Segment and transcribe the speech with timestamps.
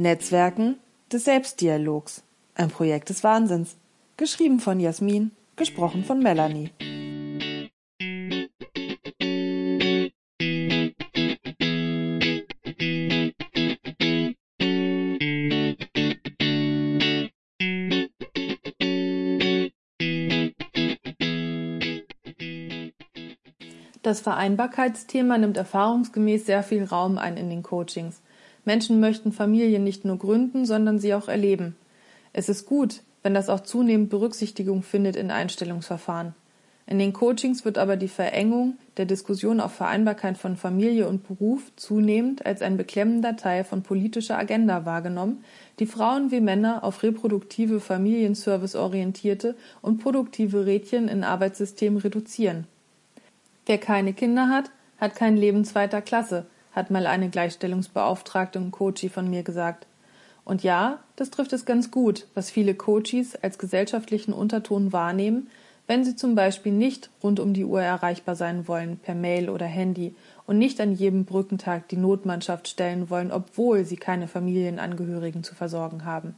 [0.00, 0.78] Netzwerken
[1.12, 2.22] des Selbstdialogs.
[2.54, 3.76] Ein Projekt des Wahnsinns.
[4.16, 6.70] Geschrieben von Jasmin, gesprochen von Melanie.
[24.02, 28.22] Das Vereinbarkeitsthema nimmt erfahrungsgemäß sehr viel Raum ein in den Coachings.
[28.64, 31.76] Menschen möchten Familien nicht nur gründen, sondern sie auch erleben.
[32.32, 36.34] Es ist gut, wenn das auch zunehmend Berücksichtigung findet in Einstellungsverfahren.
[36.86, 41.70] In den Coachings wird aber die Verengung der Diskussion auf Vereinbarkeit von Familie und Beruf
[41.76, 45.44] zunehmend als ein beklemmender Teil von politischer Agenda wahrgenommen,
[45.78, 52.66] die Frauen wie Männer auf reproduktive Familienservice orientierte und produktive Rädchen in Arbeitssystemen reduzieren.
[53.66, 59.08] Wer keine Kinder hat, hat kein Leben zweiter Klasse, hat mal eine Gleichstellungsbeauftragte und Coachie
[59.08, 59.86] von mir gesagt.
[60.44, 65.48] Und ja, das trifft es ganz gut, was viele Coaches als gesellschaftlichen Unterton wahrnehmen,
[65.86, 69.66] wenn sie zum Beispiel nicht rund um die Uhr erreichbar sein wollen, per Mail oder
[69.66, 70.14] Handy,
[70.46, 76.04] und nicht an jedem Brückentag die Notmannschaft stellen wollen, obwohl sie keine Familienangehörigen zu versorgen
[76.04, 76.36] haben.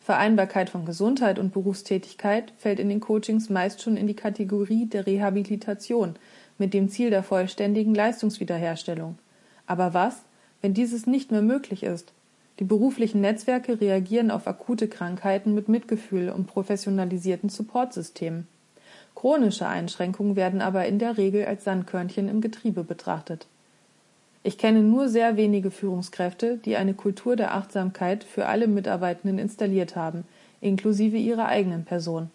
[0.00, 5.06] Vereinbarkeit von Gesundheit und Berufstätigkeit fällt in den Coachings meist schon in die Kategorie der
[5.06, 6.14] Rehabilitation,
[6.58, 9.18] mit dem Ziel der vollständigen Leistungswiederherstellung.
[9.70, 10.22] Aber was,
[10.62, 12.12] wenn dieses nicht mehr möglich ist?
[12.58, 18.48] Die beruflichen Netzwerke reagieren auf akute Krankheiten mit Mitgefühl und professionalisierten Supportsystemen.
[19.14, 23.46] Chronische Einschränkungen werden aber in der Regel als Sandkörnchen im Getriebe betrachtet.
[24.42, 29.94] Ich kenne nur sehr wenige Führungskräfte, die eine Kultur der Achtsamkeit für alle Mitarbeitenden installiert
[29.94, 30.24] haben,
[30.60, 32.28] inklusive ihrer eigenen Person.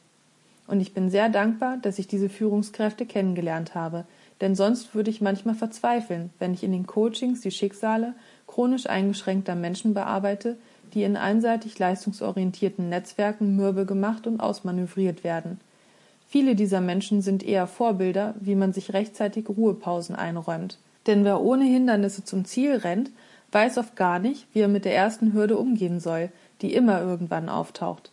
[0.67, 4.05] Und ich bin sehr dankbar, dass ich diese Führungskräfte kennengelernt habe,
[4.41, 8.13] denn sonst würde ich manchmal verzweifeln, wenn ich in den Coachings die Schicksale
[8.47, 10.57] chronisch eingeschränkter Menschen bearbeite,
[10.93, 15.59] die in einseitig leistungsorientierten Netzwerken mürbe gemacht und ausmanövriert werden.
[16.27, 20.77] Viele dieser Menschen sind eher Vorbilder, wie man sich rechtzeitig Ruhepausen einräumt.
[21.07, 23.11] Denn wer ohne Hindernisse zum Ziel rennt,
[23.51, 26.29] weiß oft gar nicht, wie er mit der ersten Hürde umgehen soll,
[26.61, 28.11] die immer irgendwann auftaucht.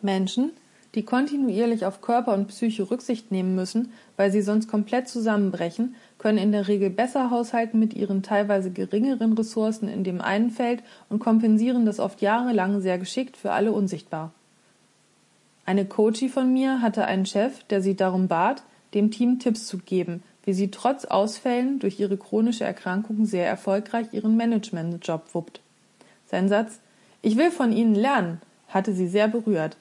[0.00, 0.50] Menschen,
[0.96, 6.38] die kontinuierlich auf Körper und Psyche Rücksicht nehmen müssen, weil sie sonst komplett zusammenbrechen, können
[6.38, 11.18] in der Regel besser haushalten mit ihren teilweise geringeren Ressourcen in dem einen Feld und
[11.18, 14.32] kompensieren das oft jahrelang sehr geschickt für alle unsichtbar.
[15.66, 18.62] Eine Coachie von mir hatte einen Chef, der sie darum bat,
[18.94, 24.06] dem Team Tipps zu geben, wie sie trotz Ausfällen durch ihre chronische Erkrankung sehr erfolgreich
[24.12, 25.60] ihren Managementjob wuppt.
[26.26, 26.80] Sein Satz
[27.20, 29.76] Ich will von Ihnen lernen hatte sie sehr berührt.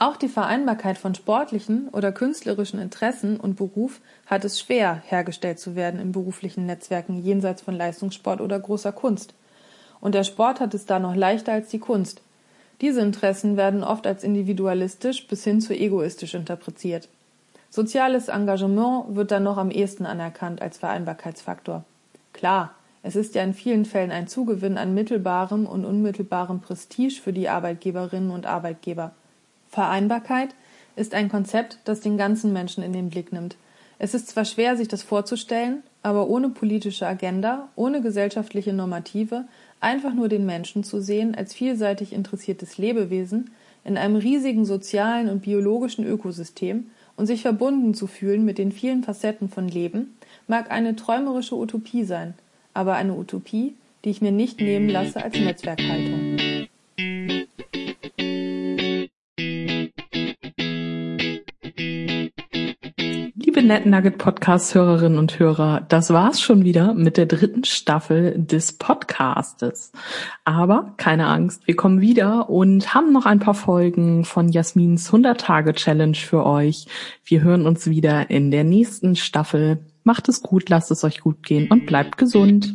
[0.00, 5.74] Auch die Vereinbarkeit von sportlichen oder künstlerischen Interessen und Beruf hat es schwer, hergestellt zu
[5.74, 9.34] werden in beruflichen Netzwerken jenseits von Leistungssport oder großer Kunst.
[10.00, 12.22] Und der Sport hat es da noch leichter als die Kunst.
[12.80, 17.08] Diese Interessen werden oft als individualistisch bis hin zu egoistisch interpretiert.
[17.68, 21.84] Soziales Engagement wird dann noch am ehesten anerkannt als Vereinbarkeitsfaktor.
[22.32, 22.72] Klar,
[23.02, 27.48] es ist ja in vielen Fällen ein Zugewinn an mittelbarem und unmittelbarem Prestige für die
[27.48, 29.12] Arbeitgeberinnen und Arbeitgeber.
[29.68, 30.50] Vereinbarkeit
[30.96, 33.56] ist ein Konzept, das den ganzen Menschen in den Blick nimmt.
[33.98, 39.44] Es ist zwar schwer, sich das vorzustellen, aber ohne politische Agenda, ohne gesellschaftliche Normative,
[39.80, 43.50] einfach nur den Menschen zu sehen als vielseitig interessiertes Lebewesen
[43.84, 49.02] in einem riesigen sozialen und biologischen Ökosystem und sich verbunden zu fühlen mit den vielen
[49.02, 52.34] Facetten von Leben, mag eine träumerische Utopie sein,
[52.74, 53.74] aber eine Utopie,
[54.04, 56.68] die ich mir nicht nehmen lasse als Netzwerkhaltung.
[63.68, 68.72] Liebe NetNugget Podcast Hörerinnen und Hörer, das war's schon wieder mit der dritten Staffel des
[68.72, 69.92] Podcastes.
[70.46, 75.38] Aber keine Angst, wir kommen wieder und haben noch ein paar Folgen von Jasmins 100
[75.38, 76.86] Tage Challenge für euch.
[77.22, 79.80] Wir hören uns wieder in der nächsten Staffel.
[80.02, 82.74] Macht es gut, lasst es euch gut gehen und bleibt gesund.